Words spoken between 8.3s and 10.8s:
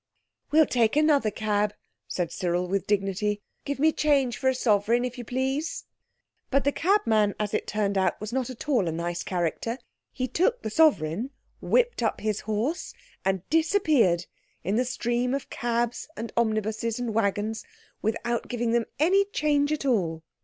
not at all a nice character. He took the